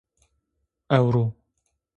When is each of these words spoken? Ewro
Ewro 0.97 1.23